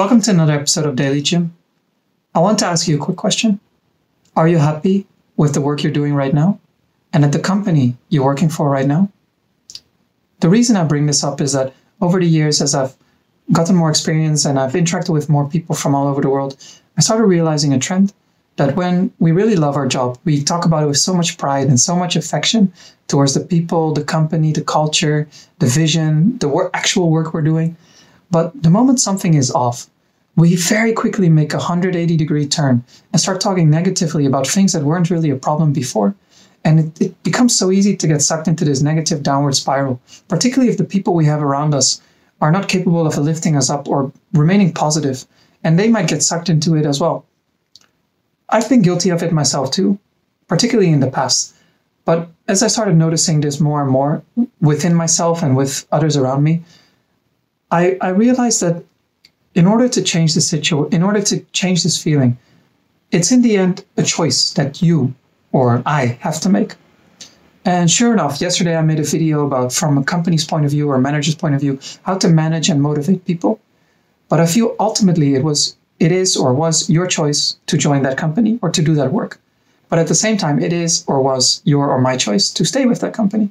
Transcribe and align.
Welcome 0.00 0.22
to 0.22 0.30
another 0.30 0.54
episode 0.54 0.86
of 0.86 0.96
Daily 0.96 1.20
Jim. 1.20 1.54
I 2.34 2.38
want 2.38 2.58
to 2.60 2.64
ask 2.64 2.88
you 2.88 2.96
a 2.96 3.04
quick 3.04 3.18
question. 3.18 3.60
Are 4.34 4.48
you 4.48 4.56
happy 4.56 5.06
with 5.36 5.52
the 5.52 5.60
work 5.60 5.82
you're 5.82 5.92
doing 5.92 6.14
right 6.14 6.32
now 6.32 6.58
and 7.12 7.22
at 7.22 7.32
the 7.32 7.38
company 7.38 7.98
you're 8.08 8.24
working 8.24 8.48
for 8.48 8.70
right 8.70 8.86
now? 8.86 9.10
The 10.38 10.48
reason 10.48 10.76
I 10.76 10.84
bring 10.84 11.04
this 11.04 11.22
up 11.22 11.42
is 11.42 11.52
that 11.52 11.74
over 12.00 12.18
the 12.18 12.26
years, 12.26 12.62
as 12.62 12.74
I've 12.74 12.96
gotten 13.52 13.76
more 13.76 13.90
experience 13.90 14.46
and 14.46 14.58
I've 14.58 14.72
interacted 14.72 15.10
with 15.10 15.28
more 15.28 15.46
people 15.46 15.74
from 15.74 15.94
all 15.94 16.08
over 16.08 16.22
the 16.22 16.30
world, 16.30 16.56
I 16.96 17.02
started 17.02 17.24
realizing 17.24 17.74
a 17.74 17.78
trend 17.78 18.14
that 18.56 18.76
when 18.76 19.12
we 19.18 19.32
really 19.32 19.56
love 19.56 19.76
our 19.76 19.86
job, 19.86 20.18
we 20.24 20.42
talk 20.42 20.64
about 20.64 20.82
it 20.82 20.86
with 20.86 20.96
so 20.96 21.12
much 21.12 21.36
pride 21.36 21.68
and 21.68 21.78
so 21.78 21.94
much 21.94 22.16
affection 22.16 22.72
towards 23.06 23.34
the 23.34 23.40
people, 23.40 23.92
the 23.92 24.02
company, 24.02 24.50
the 24.50 24.64
culture, 24.64 25.28
the 25.58 25.66
vision, 25.66 26.38
the 26.38 26.48
work, 26.48 26.70
actual 26.72 27.10
work 27.10 27.34
we're 27.34 27.42
doing. 27.42 27.76
But 28.30 28.62
the 28.62 28.70
moment 28.70 29.00
something 29.00 29.34
is 29.34 29.50
off, 29.50 29.88
we 30.36 30.56
very 30.56 30.92
quickly 30.92 31.28
make 31.28 31.52
a 31.52 31.58
180 31.58 32.16
degree 32.16 32.46
turn 32.46 32.84
and 33.12 33.20
start 33.20 33.40
talking 33.40 33.68
negatively 33.68 34.26
about 34.26 34.46
things 34.46 34.72
that 34.72 34.84
weren't 34.84 35.10
really 35.10 35.30
a 35.30 35.36
problem 35.36 35.72
before. 35.72 36.14
And 36.64 36.80
it, 36.80 37.00
it, 37.00 37.22
becomes 37.22 37.58
so 37.58 37.70
easy 37.70 37.96
to 37.96 38.06
get 38.06 38.22
sucked 38.22 38.46
into 38.46 38.64
this 38.64 38.82
negative 38.82 39.22
downward 39.22 39.54
spiral, 39.54 40.00
particularly 40.28 40.70
if 40.70 40.78
the 40.78 40.84
people 40.84 41.14
we 41.14 41.24
have 41.24 41.42
around 41.42 41.74
us 41.74 42.00
are 42.40 42.52
not 42.52 42.68
capable 42.68 43.06
of 43.06 43.16
lifting 43.16 43.56
us 43.56 43.70
up 43.70 43.88
or 43.88 44.12
remaining 44.32 44.72
positive, 44.72 45.26
and 45.64 45.78
they 45.78 45.88
might 45.88 46.08
get 46.08 46.22
sucked 46.22 46.48
into 46.48 46.76
it 46.76 46.86
as 46.86 47.00
well. 47.00 47.24
I've 48.48 48.68
been 48.68 48.82
guilty 48.82 49.10
of 49.10 49.22
it 49.22 49.32
myself 49.32 49.70
too, 49.70 49.98
particularly 50.48 50.90
in 50.90 51.00
the 51.00 51.10
past. 51.10 51.54
But 52.04 52.28
as 52.48 52.62
I 52.62 52.68
started 52.68 52.96
noticing 52.96 53.40
this 53.40 53.60
more 53.60 53.82
and 53.82 53.90
more 53.90 54.22
within 54.60 54.94
myself 54.94 55.42
and 55.42 55.56
with 55.56 55.86
others 55.92 56.16
around 56.16 56.42
me, 56.42 56.62
I, 57.70 57.96
I 58.00 58.08
realized 58.08 58.60
that 58.62 58.84
in 59.54 59.66
order 59.66 59.88
to 59.88 60.02
change 60.02 60.34
the 60.34 60.40
situation, 60.40 60.92
in 60.92 61.02
order 61.02 61.22
to 61.22 61.40
change 61.52 61.82
this 61.82 62.02
feeling, 62.02 62.38
it's 63.10 63.32
in 63.32 63.42
the 63.42 63.56
end 63.56 63.84
a 63.96 64.02
choice 64.02 64.52
that 64.52 64.82
you 64.82 65.14
or 65.52 65.82
I 65.86 66.18
have 66.20 66.40
to 66.40 66.48
make. 66.48 66.74
And 67.64 67.90
sure 67.90 68.12
enough, 68.12 68.40
yesterday 68.40 68.76
I 68.76 68.82
made 68.82 69.00
a 69.00 69.04
video 69.04 69.46
about, 69.46 69.72
from 69.72 69.98
a 69.98 70.04
company's 70.04 70.44
point 70.44 70.64
of 70.64 70.70
view 70.70 70.88
or 70.88 70.98
manager's 70.98 71.34
point 71.34 71.54
of 71.54 71.60
view, 71.60 71.78
how 72.02 72.16
to 72.18 72.28
manage 72.28 72.68
and 72.70 72.80
motivate 72.80 73.24
people. 73.24 73.60
But 74.28 74.40
I 74.40 74.46
feel 74.46 74.74
ultimately 74.78 75.34
it 75.34 75.44
was, 75.44 75.76
it 75.98 76.12
is 76.12 76.36
or 76.36 76.54
was 76.54 76.88
your 76.88 77.06
choice 77.06 77.56
to 77.66 77.76
join 77.76 78.02
that 78.02 78.16
company 78.16 78.58
or 78.62 78.70
to 78.70 78.82
do 78.82 78.94
that 78.94 79.12
work. 79.12 79.40
But 79.88 79.98
at 79.98 80.06
the 80.06 80.14
same 80.14 80.36
time, 80.36 80.62
it 80.62 80.72
is 80.72 81.04
or 81.06 81.20
was 81.20 81.60
your 81.64 81.90
or 81.90 82.00
my 82.00 82.16
choice 82.16 82.50
to 82.50 82.64
stay 82.64 82.86
with 82.86 83.00
that 83.00 83.12
company. 83.12 83.50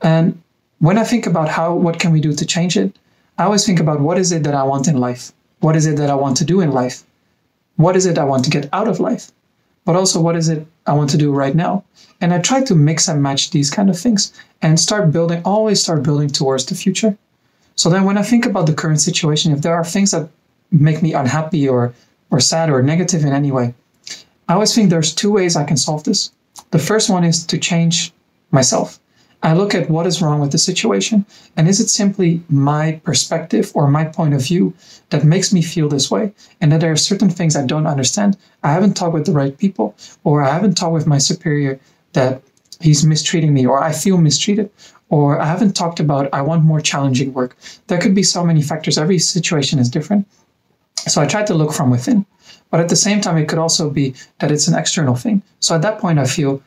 And 0.00 0.40
when 0.78 0.96
I 0.96 1.04
think 1.04 1.26
about 1.26 1.48
how, 1.48 1.74
what 1.74 1.98
can 1.98 2.12
we 2.12 2.20
do 2.20 2.32
to 2.32 2.46
change 2.46 2.76
it, 2.76 2.96
I 3.38 3.44
always 3.44 3.64
think 3.64 3.78
about 3.78 4.00
what 4.00 4.18
is 4.18 4.32
it 4.32 4.42
that 4.42 4.54
I 4.54 4.64
want 4.64 4.88
in 4.88 4.98
life? 4.98 5.32
What 5.60 5.76
is 5.76 5.86
it 5.86 5.96
that 5.98 6.10
I 6.10 6.14
want 6.16 6.36
to 6.38 6.44
do 6.44 6.60
in 6.60 6.72
life? 6.72 7.04
What 7.76 7.94
is 7.96 8.04
it 8.04 8.18
I 8.18 8.24
want 8.24 8.44
to 8.44 8.50
get 8.50 8.68
out 8.72 8.88
of 8.88 8.98
life? 8.98 9.30
But 9.84 9.94
also, 9.94 10.20
what 10.20 10.34
is 10.34 10.48
it 10.48 10.66
I 10.86 10.92
want 10.92 11.08
to 11.10 11.16
do 11.16 11.32
right 11.32 11.54
now? 11.54 11.84
And 12.20 12.34
I 12.34 12.40
try 12.40 12.64
to 12.64 12.74
mix 12.74 13.06
and 13.06 13.22
match 13.22 13.50
these 13.50 13.70
kind 13.70 13.88
of 13.88 13.98
things 13.98 14.32
and 14.60 14.78
start 14.78 15.12
building, 15.12 15.40
always 15.44 15.80
start 15.80 16.02
building 16.02 16.28
towards 16.28 16.66
the 16.66 16.74
future. 16.74 17.16
So 17.76 17.88
then 17.88 18.04
when 18.04 18.18
I 18.18 18.22
think 18.24 18.44
about 18.44 18.66
the 18.66 18.74
current 18.74 19.00
situation, 19.00 19.52
if 19.52 19.62
there 19.62 19.74
are 19.74 19.84
things 19.84 20.10
that 20.10 20.28
make 20.72 21.00
me 21.00 21.14
unhappy 21.14 21.68
or, 21.68 21.94
or 22.30 22.40
sad 22.40 22.70
or 22.70 22.82
negative 22.82 23.24
in 23.24 23.32
any 23.32 23.52
way, 23.52 23.72
I 24.48 24.54
always 24.54 24.74
think 24.74 24.90
there's 24.90 25.14
two 25.14 25.30
ways 25.30 25.54
I 25.54 25.64
can 25.64 25.76
solve 25.76 26.02
this. 26.02 26.32
The 26.72 26.80
first 26.80 27.08
one 27.08 27.22
is 27.22 27.46
to 27.46 27.56
change 27.56 28.12
myself. 28.50 28.98
I 29.42 29.52
look 29.52 29.74
at 29.74 29.88
what 29.88 30.06
is 30.06 30.20
wrong 30.20 30.40
with 30.40 30.50
the 30.50 30.58
situation. 30.58 31.24
And 31.56 31.68
is 31.68 31.80
it 31.80 31.90
simply 31.90 32.42
my 32.48 33.00
perspective 33.04 33.70
or 33.74 33.88
my 33.88 34.04
point 34.04 34.34
of 34.34 34.44
view 34.44 34.74
that 35.10 35.24
makes 35.24 35.52
me 35.52 35.62
feel 35.62 35.88
this 35.88 36.10
way? 36.10 36.32
And 36.60 36.72
that 36.72 36.80
there 36.80 36.90
are 36.90 36.96
certain 36.96 37.30
things 37.30 37.54
I 37.54 37.64
don't 37.64 37.86
understand. 37.86 38.36
I 38.64 38.72
haven't 38.72 38.94
talked 38.94 39.14
with 39.14 39.26
the 39.26 39.32
right 39.32 39.56
people, 39.56 39.94
or 40.24 40.42
I 40.42 40.52
haven't 40.52 40.76
talked 40.76 40.94
with 40.94 41.06
my 41.06 41.18
superior 41.18 41.78
that 42.14 42.42
he's 42.80 43.06
mistreating 43.06 43.54
me, 43.54 43.64
or 43.64 43.78
I 43.82 43.92
feel 43.92 44.18
mistreated, 44.18 44.70
or 45.08 45.40
I 45.40 45.46
haven't 45.46 45.76
talked 45.76 46.00
about 46.00 46.32
I 46.32 46.42
want 46.42 46.64
more 46.64 46.80
challenging 46.80 47.32
work. 47.32 47.56
There 47.86 47.98
could 47.98 48.14
be 48.14 48.24
so 48.24 48.44
many 48.44 48.62
factors. 48.62 48.98
Every 48.98 49.18
situation 49.18 49.78
is 49.78 49.88
different. 49.88 50.26
So 51.06 51.22
I 51.22 51.26
tried 51.26 51.46
to 51.46 51.54
look 51.54 51.72
from 51.72 51.90
within. 51.90 52.26
But 52.70 52.80
at 52.80 52.88
the 52.88 52.96
same 52.96 53.20
time, 53.20 53.38
it 53.38 53.48
could 53.48 53.58
also 53.58 53.88
be 53.88 54.14
that 54.40 54.50
it's 54.50 54.68
an 54.68 54.78
external 54.78 55.14
thing. 55.14 55.42
So 55.60 55.74
at 55.74 55.82
that 55.82 56.00
point, 56.00 56.18
I 56.18 56.26
feel 56.26 56.60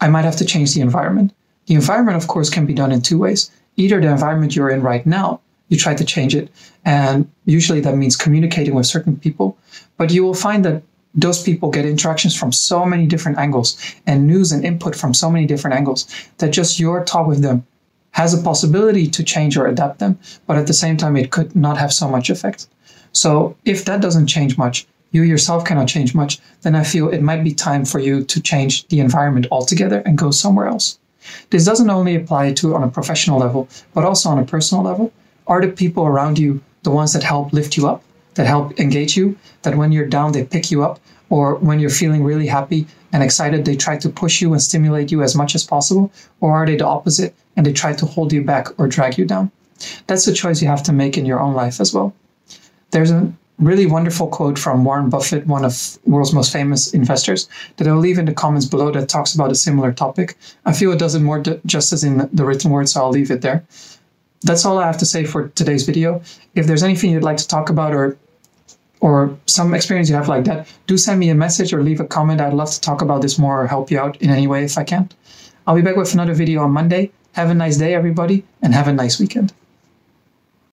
I 0.00 0.08
might 0.08 0.24
have 0.24 0.36
to 0.36 0.44
change 0.44 0.74
the 0.74 0.80
environment. 0.80 1.32
The 1.66 1.74
environment, 1.74 2.16
of 2.16 2.28
course, 2.28 2.50
can 2.50 2.66
be 2.66 2.74
done 2.74 2.92
in 2.92 3.02
two 3.02 3.18
ways. 3.18 3.50
Either 3.76 4.00
the 4.00 4.10
environment 4.10 4.54
you're 4.54 4.70
in 4.70 4.82
right 4.82 5.06
now, 5.06 5.40
you 5.68 5.78
try 5.78 5.94
to 5.94 6.04
change 6.04 6.34
it, 6.34 6.50
and 6.84 7.30
usually 7.46 7.80
that 7.80 7.96
means 7.96 8.16
communicating 8.16 8.74
with 8.74 8.86
certain 8.86 9.16
people, 9.16 9.56
but 9.96 10.12
you 10.12 10.22
will 10.22 10.34
find 10.34 10.64
that 10.64 10.82
those 11.14 11.42
people 11.42 11.70
get 11.70 11.84
interactions 11.84 12.36
from 12.36 12.52
so 12.52 12.84
many 12.84 13.06
different 13.06 13.38
angles 13.38 13.78
and 14.06 14.26
news 14.26 14.52
and 14.52 14.64
input 14.64 14.96
from 14.96 15.14
so 15.14 15.30
many 15.30 15.46
different 15.46 15.76
angles 15.76 16.06
that 16.38 16.50
just 16.50 16.80
your 16.80 17.04
talk 17.04 17.26
with 17.26 17.42
them 17.42 17.66
has 18.12 18.34
a 18.34 18.42
possibility 18.42 19.06
to 19.06 19.22
change 19.24 19.56
or 19.56 19.66
adapt 19.66 19.98
them, 19.98 20.18
but 20.46 20.56
at 20.56 20.66
the 20.66 20.74
same 20.74 20.96
time, 20.96 21.16
it 21.16 21.30
could 21.30 21.56
not 21.56 21.78
have 21.78 21.92
so 21.92 22.08
much 22.08 22.28
effect. 22.28 22.66
So 23.12 23.56
if 23.64 23.84
that 23.86 24.00
doesn't 24.00 24.26
change 24.26 24.58
much, 24.58 24.86
you 25.12 25.22
yourself 25.22 25.64
cannot 25.64 25.88
change 25.88 26.14
much, 26.14 26.38
then 26.62 26.74
I 26.74 26.84
feel 26.84 27.08
it 27.08 27.22
might 27.22 27.44
be 27.44 27.54
time 27.54 27.84
for 27.84 27.98
you 27.98 28.24
to 28.24 28.40
change 28.40 28.86
the 28.88 29.00
environment 29.00 29.46
altogether 29.50 30.00
and 30.00 30.16
go 30.16 30.30
somewhere 30.30 30.66
else. 30.66 30.98
This 31.50 31.64
doesn't 31.64 31.90
only 31.90 32.16
apply 32.16 32.52
to 32.54 32.74
on 32.74 32.82
a 32.82 32.90
professional 32.90 33.38
level, 33.38 33.68
but 33.94 34.04
also 34.04 34.28
on 34.28 34.38
a 34.38 34.44
personal 34.44 34.84
level. 34.84 35.12
Are 35.46 35.60
the 35.60 35.68
people 35.68 36.06
around 36.06 36.38
you 36.38 36.62
the 36.82 36.90
ones 36.90 37.12
that 37.12 37.22
help 37.22 37.52
lift 37.52 37.76
you 37.76 37.88
up, 37.88 38.02
that 38.34 38.46
help 38.46 38.78
engage 38.80 39.16
you, 39.16 39.36
that 39.62 39.76
when 39.76 39.92
you're 39.92 40.06
down, 40.06 40.32
they 40.32 40.44
pick 40.44 40.70
you 40.70 40.82
up, 40.84 41.00
or 41.30 41.54
when 41.56 41.80
you're 41.80 41.90
feeling 41.90 42.24
really 42.24 42.46
happy 42.46 42.86
and 43.12 43.22
excited, 43.22 43.64
they 43.64 43.76
try 43.76 43.96
to 43.98 44.08
push 44.08 44.40
you 44.42 44.52
and 44.52 44.62
stimulate 44.62 45.10
you 45.10 45.22
as 45.22 45.34
much 45.34 45.54
as 45.54 45.64
possible? 45.64 46.12
Or 46.40 46.52
are 46.52 46.66
they 46.66 46.76
the 46.76 46.86
opposite 46.86 47.34
and 47.56 47.64
they 47.64 47.72
try 47.72 47.92
to 47.94 48.06
hold 48.06 48.32
you 48.32 48.42
back 48.42 48.68
or 48.78 48.88
drag 48.88 49.18
you 49.18 49.24
down? 49.24 49.50
That's 50.06 50.26
a 50.26 50.32
choice 50.32 50.62
you 50.62 50.68
have 50.68 50.82
to 50.84 50.92
make 50.92 51.16
in 51.16 51.26
your 51.26 51.40
own 51.40 51.54
life 51.54 51.80
as 51.80 51.94
well. 51.94 52.14
There's 52.90 53.10
a 53.10 53.32
really 53.62 53.86
wonderful 53.86 54.26
quote 54.26 54.58
from 54.58 54.84
Warren 54.84 55.08
Buffett, 55.08 55.46
one 55.46 55.64
of 55.64 55.98
world's 56.04 56.32
most 56.32 56.52
famous 56.52 56.92
investors, 56.92 57.48
that 57.76 57.86
I'll 57.86 57.96
leave 57.96 58.18
in 58.18 58.26
the 58.26 58.34
comments 58.34 58.66
below 58.66 58.90
that 58.92 59.08
talks 59.08 59.34
about 59.34 59.52
a 59.52 59.54
similar 59.54 59.92
topic. 59.92 60.36
I 60.66 60.72
feel 60.72 60.92
it 60.92 60.98
does 60.98 61.14
it 61.14 61.20
more 61.20 61.42
justice 61.66 62.02
in 62.02 62.28
the 62.32 62.44
written 62.44 62.70
word, 62.70 62.88
so 62.88 63.02
I'll 63.02 63.10
leave 63.10 63.30
it 63.30 63.40
there. 63.40 63.64
That's 64.42 64.64
all 64.64 64.78
I 64.78 64.86
have 64.86 64.98
to 64.98 65.06
say 65.06 65.24
for 65.24 65.48
today's 65.48 65.86
video. 65.86 66.20
If 66.54 66.66
there's 66.66 66.82
anything 66.82 67.10
you'd 67.12 67.22
like 67.22 67.36
to 67.38 67.48
talk 67.48 67.70
about 67.70 67.94
or 67.94 68.16
or 69.00 69.36
some 69.46 69.74
experience 69.74 70.08
you 70.08 70.14
have 70.14 70.28
like 70.28 70.44
that, 70.44 70.68
do 70.86 70.96
send 70.96 71.18
me 71.18 71.28
a 71.28 71.34
message 71.34 71.72
or 71.72 71.82
leave 71.82 71.98
a 71.98 72.04
comment. 72.04 72.40
I'd 72.40 72.54
love 72.54 72.70
to 72.70 72.80
talk 72.80 73.02
about 73.02 73.20
this 73.20 73.36
more 73.36 73.60
or 73.60 73.66
help 73.66 73.90
you 73.90 73.98
out 73.98 74.16
in 74.22 74.30
any 74.30 74.46
way 74.46 74.62
if 74.62 74.78
I 74.78 74.84
can. 74.84 75.10
I'll 75.66 75.74
be 75.74 75.82
back 75.82 75.96
with 75.96 76.14
another 76.14 76.34
video 76.34 76.62
on 76.62 76.70
Monday. 76.70 77.10
Have 77.32 77.50
a 77.50 77.54
nice 77.54 77.78
day, 77.78 77.94
everybody, 77.94 78.44
and 78.62 78.72
have 78.72 78.86
a 78.86 78.92
nice 78.92 79.18
weekend. 79.18 79.52